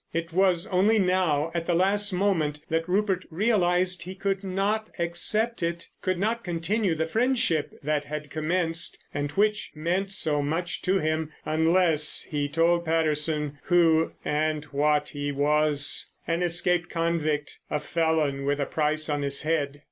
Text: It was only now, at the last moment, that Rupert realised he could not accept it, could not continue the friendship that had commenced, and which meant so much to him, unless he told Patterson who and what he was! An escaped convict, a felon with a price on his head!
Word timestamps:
It 0.13 0.33
was 0.33 0.65
only 0.65 0.97
now, 0.97 1.51
at 1.53 1.67
the 1.67 1.75
last 1.75 2.11
moment, 2.11 2.61
that 2.69 2.89
Rupert 2.89 3.23
realised 3.29 4.01
he 4.01 4.15
could 4.15 4.43
not 4.43 4.89
accept 4.97 5.61
it, 5.61 5.89
could 6.01 6.17
not 6.17 6.43
continue 6.43 6.95
the 6.95 7.05
friendship 7.05 7.73
that 7.83 8.05
had 8.05 8.31
commenced, 8.31 8.97
and 9.13 9.29
which 9.33 9.71
meant 9.75 10.11
so 10.11 10.41
much 10.41 10.81
to 10.81 10.97
him, 10.97 11.31
unless 11.45 12.23
he 12.23 12.49
told 12.49 12.83
Patterson 12.83 13.59
who 13.65 14.13
and 14.25 14.65
what 14.71 15.09
he 15.09 15.31
was! 15.31 16.07
An 16.25 16.41
escaped 16.41 16.89
convict, 16.89 17.59
a 17.69 17.79
felon 17.79 18.43
with 18.43 18.59
a 18.59 18.65
price 18.65 19.07
on 19.07 19.21
his 19.21 19.43
head! 19.43 19.79